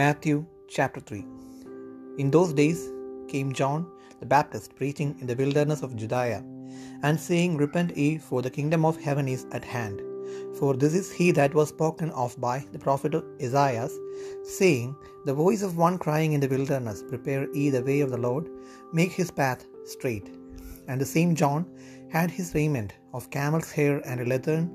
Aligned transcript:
Matthew 0.00 0.46
chapter 0.68 1.00
3 1.00 1.22
In 2.16 2.30
those 2.30 2.54
days 2.54 2.90
came 3.28 3.52
John 3.52 3.86
the 4.20 4.24
Baptist 4.24 4.74
preaching 4.74 5.14
in 5.20 5.26
the 5.26 5.36
wilderness 5.36 5.82
of 5.82 5.96
Judea, 5.96 6.42
and 7.02 7.20
saying, 7.20 7.58
Repent 7.58 7.94
ye, 7.94 8.16
for 8.16 8.40
the 8.40 8.48
kingdom 8.48 8.86
of 8.86 8.96
heaven 8.96 9.28
is 9.28 9.44
at 9.52 9.66
hand. 9.66 10.00
For 10.58 10.72
this 10.72 10.94
is 10.94 11.12
he 11.12 11.30
that 11.32 11.52
was 11.52 11.68
spoken 11.68 12.08
of 12.12 12.40
by 12.40 12.64
the 12.72 12.78
prophet 12.78 13.22
Isaiah, 13.42 13.90
saying, 14.44 14.96
The 15.26 15.34
voice 15.34 15.60
of 15.60 15.76
one 15.76 15.98
crying 15.98 16.32
in 16.32 16.40
the 16.40 16.48
wilderness, 16.48 17.04
Prepare 17.06 17.54
ye 17.54 17.68
the 17.68 17.84
way 17.84 18.00
of 18.00 18.08
the 18.08 18.24
Lord, 18.28 18.48
make 18.94 19.12
his 19.12 19.30
path 19.30 19.66
straight. 19.84 20.30
And 20.88 20.98
the 20.98 21.12
same 21.14 21.34
John 21.34 21.66
had 22.10 22.30
his 22.30 22.54
raiment 22.54 22.94
of 23.12 23.28
camel's 23.28 23.70
hair 23.70 24.00
and 24.06 24.22
a 24.22 24.24
leathern 24.24 24.70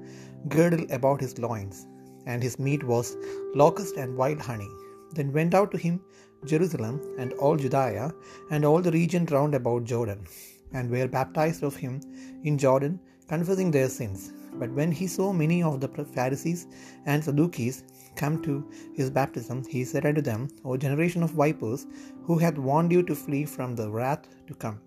girdle 0.47 0.85
about 0.91 1.21
his 1.21 1.39
loins, 1.39 1.87
and 2.27 2.43
his 2.43 2.59
meat 2.59 2.83
was 2.83 3.17
locust 3.55 3.97
and 3.97 4.15
wild 4.15 4.41
honey. 4.41 4.69
Then 5.13 5.33
went 5.33 5.53
out 5.53 5.71
to 5.71 5.77
him 5.77 6.01
Jerusalem 6.45 7.01
and 7.17 7.33
all 7.33 7.55
Judea 7.55 8.13
and 8.51 8.65
all 8.65 8.81
the 8.81 8.91
region 8.91 9.25
round 9.25 9.55
about 9.55 9.85
Jordan, 9.85 10.25
and 10.73 10.89
were 10.89 11.07
baptized 11.07 11.63
of 11.63 11.75
him 11.75 12.01
in 12.43 12.57
Jordan, 12.57 12.99
confessing 13.27 13.71
their 13.71 13.89
sins. 13.89 14.31
But 14.53 14.71
when 14.71 14.91
he 14.91 15.07
saw 15.07 15.33
many 15.33 15.61
of 15.63 15.79
the 15.81 15.87
Pharisees 15.87 16.67
and 17.05 17.23
Sadducees 17.23 17.83
come 18.15 18.41
to 18.43 18.69
his 18.95 19.09
baptism, 19.09 19.63
he 19.67 19.83
said 19.83 20.05
unto 20.05 20.21
them, 20.21 20.47
O 20.65 20.77
generation 20.77 21.23
of 21.23 21.31
vipers, 21.31 21.85
who 22.23 22.37
hath 22.37 22.57
warned 22.57 22.91
you 22.91 23.03
to 23.03 23.15
flee 23.15 23.45
from 23.45 23.75
the 23.75 23.89
wrath 23.89 24.27
to 24.47 24.55
come? 24.55 24.79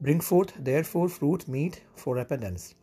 Bring 0.00 0.20
forth 0.20 0.52
therefore 0.58 1.08
fruit 1.08 1.48
meet 1.48 1.82
for 1.94 2.16
repentance. 2.16 2.74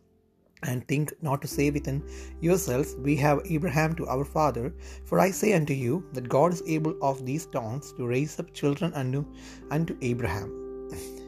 And 0.63 0.87
think 0.87 1.13
not 1.21 1.41
to 1.41 1.47
say 1.47 1.69
within 1.69 2.03
yourselves, 2.39 2.95
We 2.95 3.15
have 3.17 3.41
Abraham 3.45 3.95
to 3.95 4.07
our 4.07 4.25
father. 4.25 4.73
For 5.05 5.19
I 5.19 5.31
say 5.31 5.53
unto 5.53 5.73
you, 5.73 6.05
that 6.13 6.29
God 6.29 6.53
is 6.53 6.63
able 6.65 6.95
of 7.01 7.25
these 7.25 7.43
stones 7.43 7.93
to 7.93 8.07
raise 8.07 8.39
up 8.39 8.53
children 8.53 8.93
unto, 8.93 9.25
unto 9.71 9.97
Abraham. 10.01 10.89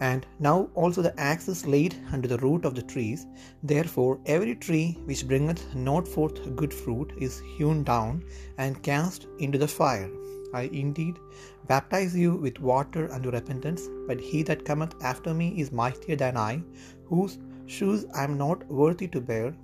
And 0.00 0.26
now 0.40 0.68
also 0.74 1.00
the 1.00 1.18
axe 1.20 1.46
is 1.46 1.64
laid 1.64 1.94
under 2.10 2.26
the 2.26 2.38
root 2.38 2.64
of 2.64 2.74
the 2.74 2.82
trees. 2.82 3.24
Therefore, 3.62 4.18
every 4.26 4.56
tree 4.56 4.98
which 5.04 5.28
bringeth 5.28 5.62
not 5.76 6.08
forth 6.08 6.56
good 6.56 6.74
fruit 6.74 7.12
is 7.18 7.40
hewn 7.56 7.84
down 7.84 8.24
and 8.58 8.82
cast 8.82 9.28
into 9.38 9.58
the 9.58 9.68
fire. 9.68 10.10
I 10.52 10.62
indeed 10.62 11.20
baptize 11.68 12.16
you 12.16 12.34
with 12.34 12.58
water 12.58 13.12
unto 13.12 13.30
repentance, 13.30 13.88
but 14.08 14.20
he 14.20 14.42
that 14.42 14.64
cometh 14.64 14.94
after 15.02 15.32
me 15.32 15.60
is 15.60 15.70
mightier 15.70 16.16
than 16.16 16.36
I, 16.36 16.62
whose 17.04 17.38
shoes 17.72 18.04
I 18.14 18.24
am 18.24 18.36
not 18.36 18.66
worthy 18.68 19.08
to 19.08 19.20
bear. 19.20 19.54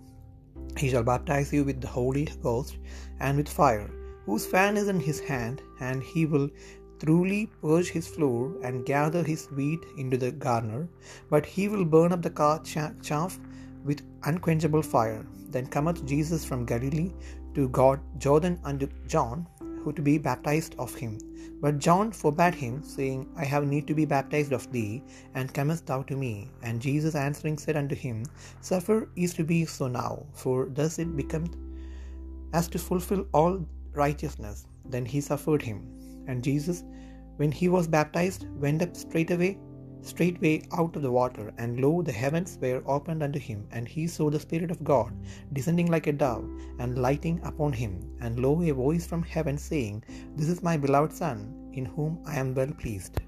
He 0.77 0.91
shall 0.91 1.03
baptize 1.03 1.53
you 1.53 1.65
with 1.65 1.81
the 1.81 1.89
Holy 1.89 2.27
Ghost 2.43 2.79
and 3.21 3.37
with 3.37 3.49
fire, 3.49 3.91
whose 4.27 4.47
fan 4.47 4.77
is 4.77 4.89
in 4.89 5.01
his 5.01 5.21
hand, 5.21 5.63
and 5.81 6.03
he 6.03 6.25
will 6.27 6.49
truly 7.03 7.41
purge 7.63 7.91
his 7.91 8.09
floor 8.09 8.55
and 8.65 8.87
gather 8.87 9.23
his 9.23 9.47
wheat 9.59 9.85
into 9.97 10.17
the 10.17 10.31
garner, 10.33 10.89
but 11.31 11.47
he 11.47 11.69
will 11.69 11.85
burn 11.85 12.13
up 12.13 12.23
the 12.23 12.61
chaff 13.03 13.39
with 13.85 14.03
unquenchable 14.25 14.83
fire. 14.83 15.27
Then 15.51 15.67
cometh 15.67 16.05
Jesus 16.05 16.45
from 16.45 16.67
Galilee 16.67 17.13
to 17.55 17.69
God 17.69 18.01
Jordan 18.19 18.59
unto 18.65 18.89
John, 19.07 19.47
to 19.93 20.03
be 20.03 20.19
baptized 20.19 20.75
of 20.79 20.95
him. 20.95 21.19
But 21.61 21.79
John 21.79 22.13
forbade 22.13 22.55
him, 22.55 22.83
saying, 22.83 23.29
I 23.37 23.45
have 23.45 23.67
need 23.67 23.87
to 23.89 23.95
be 23.95 24.05
baptized 24.05 24.53
of 24.53 24.71
thee, 24.71 25.03
and 25.35 25.53
comest 25.53 25.87
thou 25.87 26.03
to 26.03 26.17
me? 26.17 26.51
And 26.63 26.81
Jesus 26.81 27.15
answering 27.15 27.59
said 27.59 27.77
unto 27.77 27.95
him, 27.97 28.25
Suffer 28.61 29.09
is 29.17 29.35
to 29.35 29.45
be 29.45 29.65
so 29.65 29.89
now, 29.89 30.27
for 30.33 30.67
thus 30.71 30.99
it 30.99 31.17
becometh 31.17 31.57
as 32.53 32.69
to 32.69 32.79
fulfill 32.79 33.27
all 33.33 33.65
righteousness. 33.95 34.67
Then 34.85 35.05
he 35.05 35.21
suffered 35.21 35.63
him. 35.63 35.83
And 36.27 36.45
Jesus, 36.45 36.85
when 37.37 37.53
he 37.53 37.69
was 37.69 37.89
baptized, 37.89 38.47
went 38.61 38.83
up 38.83 38.97
straightway 38.97 39.59
straightway 40.03 40.63
out 40.73 40.97
of 40.97 41.03
the 41.03 41.11
water, 41.11 41.53
and 41.59 41.81
lo, 41.81 42.03
the 42.03 42.13
heavens 42.13 42.59
were 42.61 42.83
opened 42.87 43.23
unto 43.23 43.39
him, 43.39 43.67
and 43.71 43.87
he 43.87 44.07
saw 44.07 44.31
the 44.31 44.41
Spirit 44.41 44.71
of 44.71 44.85
God 44.85 45.13
descending 45.53 45.87
like 45.87 46.07
a 46.07 46.13
dove, 46.13 46.49
and 46.79 46.99
lighting 46.99 47.41
upon 47.45 47.73
him. 47.73 48.17
And 48.21 48.39
lo, 48.39 48.63
a 48.63 48.73
voice 48.73 49.07
from 49.07 49.23
heaven 49.23 49.59
saying, 49.59 50.05
This 50.37 50.49
is 50.49 50.63
my 50.63 50.77
beloved 50.77 51.13
Son, 51.13 51.71
in 51.73 51.85
whom 51.85 52.19
I 52.27 52.37
am 52.39 52.55
well 52.55 52.73
pleased. 52.73 53.21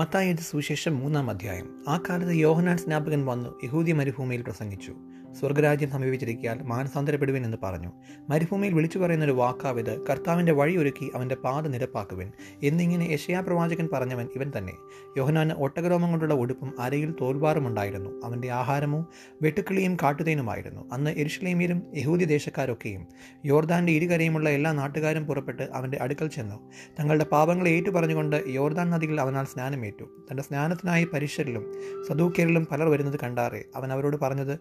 മത്തായിയുടെ 0.00 0.40
സുവിശേഷം 0.40 0.98
മൂന്നാം 0.98 1.30
അധ്യായം. 1.30 1.84
ആ 1.88 2.00
കാലത്ത് 2.08 2.32
യോഹനാൻ 2.32 2.76
സ്നാപകൻ 2.78 3.26
വന്നു 3.26 3.60
യഹൂദി 3.64 3.92
മരുഭൂമിയിൽ 3.92 4.42
പ്രസംഗിച്ചു. 4.42 4.96
സ്വർഗരാജ്യം 5.38 5.90
സമീപിച്ചിരിക്കാൻ 5.90 6.60
മാനസാന്തരപ്പെടുവിൻ 6.62 7.44
എന്ന് 7.44 7.56
പറഞ്ഞു. 7.62 7.92
മരുഭൂമിയിൽ 8.28 8.72
വിളിച്ചു 8.72 8.98
പറയുന്ന 8.98 9.24
ഒരു 9.24 9.32
വാക്കാവിത് 9.32 10.06
കർത്താവിന്റെ 10.06 10.52
വഴിയൊരുക്കി 10.52 11.10
അവന്റെ 11.14 11.34
പാത 11.34 11.62
നിരപ്പാക്കുവിൻ. 11.62 12.32
എന്നിങ്ങനെ 12.62 13.04
യശയാ 13.04 13.40
പ്രവാചകൻ 13.40 13.88
പറഞ്ഞവൻ 13.92 14.28
ഇവൻ 14.36 14.52
തന്നെ. 14.58 14.72
യോഹനാന് 15.18 15.50
ഒട്ടകരോമം 15.50 16.10
കൊണ്ടുള്ള 16.10 16.34
ഉടുപ്പും 16.34 16.80
അരയിൽ 16.80 17.14
തോൽവാറും 17.20 17.66
ഉണ്ടായിരുന്നു. 17.66 18.10
അവന്റെ 18.24 18.50
ആഹാരമോ 18.50 19.06
വെട്ടുക്കിളിയും 19.42 19.96
കാട്ടുതേനുമായിരുന്നു. 20.02 20.90
അന്ന് 20.92 21.10
എരുഷലേമിയരും 21.10 21.82
യഹൂദി 21.94 22.24
ദേശക്കാരൊക്കെയും 22.24 23.06
യോർദാന്റെ 23.44 23.92
ഇരുകരയുമുള്ള 23.92 24.50
എല്ലാ 24.50 24.72
നാട്ടുകാരും 24.72 25.26
പുറപ്പെട്ട് 25.26 25.62
അവന്റെ 25.62 25.98
അടുക്കൽ 26.00 26.28
ചെന്നു. 26.28 26.70
തങ്ങളുടെ 27.00 27.24
പാപങ്ങളെ 27.24 27.70
ഏറ്റുപറഞ്ഞുകൊണ്ട് 27.70 28.44
യോർദാൻ 28.46 28.90
നദിയിൽ 28.90 29.20
അവനാൽ 29.20 29.44
സ്നാനമേറ്റു. 29.44 30.04
തന്റെ 30.30 30.42
സ്നാനത്തിനായി 30.42 31.04
പരിശരിലും 31.04 31.72
സദൂക്യരിലും 32.08 32.66
പലർ 32.70 32.88
വരുന്നത് 32.88 33.20
കണ്ടാറേ. 33.22 33.62
അവൻ 33.76 33.92
അവരോട് 33.92 34.16
പറഞ്ഞത് 34.16 34.58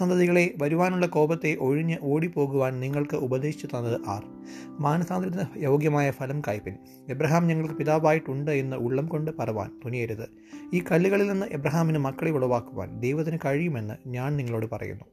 സർപ്പസന്തതികളെ 0.00 0.54
വരുവാനുള്ള 0.62 1.06
കോപത്തെ 1.06 1.56
ഒഴിഞ്ഞ് 1.60 1.96
ഓടിപ്പോകുവാൻ 2.02 2.80
നിങ്ങൾക്ക് 2.80 3.16
ഉപദേശിച്ചു 3.16 3.66
തന്നത് 3.66 4.00
ആർ. 4.08 4.22
മാനസാന്തരത്തിന് 4.80 5.44
യോഗ്യമായ 5.56 6.10
ഫലം 6.10 6.40
കായ്പിൻ. 6.40 6.76
എബ്രഹാം 7.08 7.46
ഞങ്ങൾക്ക് 7.46 7.74
പിതാവായിട്ടുണ്ട് 7.74 8.50
എന്ന് 8.50 8.76
ഉള്ളം 8.76 9.06
കൊണ്ട് 9.06 9.30
പറവാൻ 9.38 9.80
തുനിയരുത്. 9.84 10.28
ഈ 10.74 10.82
കല്ലുകളിൽ 10.92 11.26
നിന്ന് 11.26 11.46
എബ്രഹാമിന് 11.50 11.98
മക്കളെ 11.98 12.30
ഉളവാക്കുവാൻ 12.30 13.00
ദൈവത്തിന് 13.00 13.38
കഴിയുമെന്ന് 13.44 13.94
ഞാൻ 14.06 14.36
നിങ്ങളോട് 14.36 14.66
പറയുന്നു. 14.72 15.04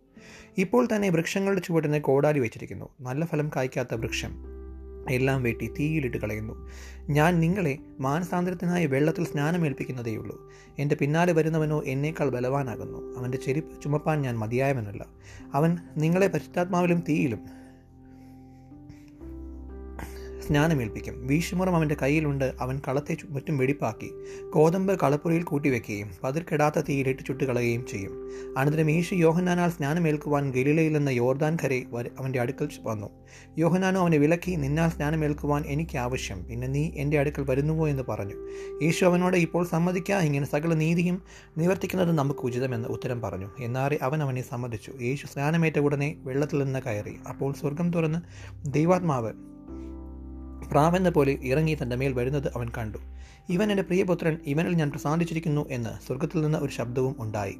ഇപ്പോൾ 0.58 0.88
തന്നെ 0.96 1.10
വൃക്ഷങ്ങളുടെ 1.10 1.62
ചുവട്ടിന് 1.62 2.02
കോടാലി 2.02 2.40
വെച്ചിരിക്കുന്നു. 2.40 2.90
നല്ല 3.02 3.26
ഫലം 3.26 3.52
കായ്ക്കാത്ത 3.56 3.96
വൃക്ഷം. 3.96 4.47
എല്ലാം 5.10 5.44
വെട്ടി 5.44 5.68
തീയിലിട്ട് 5.80 6.18
കളയുന്നു. 6.18 6.70
ഞാൻ 7.10 7.40
നിങ്ങളെ 7.40 7.78
മാനസാന്തരത്തിനായി 8.00 8.86
വെള്ളത്തിൽ 8.86 9.26
സ്നാനമേൽപ്പിക്കുന്നതേയുള്ളൂ. 9.26 10.52
എന്റെ 10.80 10.96
പിന്നാലെ 10.96 11.34
വരുന്നവനോ 11.34 11.84
എന്നേക്കാൾ 11.84 12.30
ബലവാനാകുന്നു. 12.30 13.20
അവന്റെ 13.20 13.38
ചെരുപ്പ് 13.38 13.82
ചുമപ്പാൻ 13.82 14.22
ഞാൻ 14.22 14.38
മതിയായവനല്ല. 14.38 15.06
അവൻ 15.54 15.78
നിങ്ങളെ 15.98 16.28
പരിശുദ്ധാത്മാവിലും 16.28 17.04
തീയിലും 17.10 17.40
സ്നാനമേൽപ്പിക്കും. 20.48 21.28
വീശുമുറം 21.28 21.76
അവന്റെ 21.76 21.96
കയ്യിലുണ്ട്. 22.02 22.54
അവൻ 22.60 22.82
കളത്തെ 22.88 23.18
മറ്റും 23.30 23.58
വെടിപ്പാക്കി. 23.58 24.14
കോതമ്പ് 24.50 25.00
കളപ്പുരയിൽ 25.00 25.44
കൂട്ടിവെക്കുകയും 25.44 26.12
പതിർക്കെടാത്ത 26.24 26.80
തീയിലിട്ട് 26.80 27.24
ചുട്ടുകളയുകയും 27.26 27.86
ചെയ്യും. 27.86 28.32
അനന്തരം 28.58 28.90
യേശു 28.90 29.16
യോഹനാനാൽ 29.16 29.70
സ്നാനമേൽക്കുവാൻ 29.70 30.52
ഗലീലയിൽ 30.52 30.94
നിന്ന് 30.94 31.12
യോർദാൻ 31.12 31.58
കരെ 31.64 31.84
അവന്റെ 32.20 32.42
അടുക്കൽ 32.42 32.70
വന്നു. 32.82 33.10
യോഹനാനോ 33.58 34.02
അവനെ 34.02 34.18
വിലക്കി 34.18 34.52
നിന്നാൽ 34.52 34.90
സ്നാനമേൽക്കുവാൻ 34.90 35.64
എനിക്ക് 35.68 35.98
ആവശ്യം. 35.98 36.46
പിന്നെ 36.46 36.68
നീ 36.68 36.92
എന്റെ 36.96 37.20
അടുക്കൽ 37.20 37.46
വരുന്നുവോ? 37.50 37.88
എന്ന് 37.88 38.04
പറഞ്ഞു. 38.10 38.36
യേശു 38.84 39.06
അവനോട് 39.06 39.38
ഇപ്പോൾ 39.38 39.66
സമ്മതിക്കുക 39.66 40.16
ഇങ്ങനെ 40.16 40.46
സകല 40.46 40.74
നീതിയും 40.74 41.22
നിവർത്തിക്കുന്നത് 41.58 42.12
നമുക്ക് 42.12 42.40
ഉചിതമെന്ന് 42.40 42.90
ഉത്തരം 42.90 43.22
പറഞ്ഞു. 43.22 43.50
എന്നാറെ 43.60 44.00
അവൻ 44.02 44.24
അവനെ 44.24 44.42
സമ്മതിച്ചു. 44.42 44.94
യേശു 45.02 45.26
സ്നാനമേറ്റ 45.26 45.80
ഉടനെ 45.80 46.16
വെള്ളത്തിൽ 46.20 46.64
നിന്ന് 46.64 46.80
കയറി. 46.80 47.16
അപ്പോൾ 47.30 47.54
സ്വർഗം 47.54 47.92
തുറന്ന് 47.92 48.20
ദൈവാത്മാവ് 48.74 49.34
പ്രാവെന്ന 50.72 51.10
പോലെ 51.10 51.40
ഇറങ്ങി 51.44 51.78
തന്റെ 51.82 51.96
മേൽ 51.96 52.14
വരുന്നത് 52.14 52.48
അവൻ 52.56 52.70
കണ്ടു. 52.78 52.98
ഇവൻ 53.50 53.72
എന്റെ 53.72 53.84
പ്രിയപുത്രൻ 53.84 54.38
ഇവനിൽ 54.46 54.76
ഞാൻ 54.76 54.92
പ്രസാദിച്ചിരിക്കുന്നു 54.92 55.70
എന്ന് 55.70 56.08
സ്വർഗത്തിൽ 56.08 56.42
നിന്ന് 56.42 56.58
ഒരു 56.58 56.72
ശബ്ദവും 56.72 57.16
ഉണ്ടായി. 57.20 57.56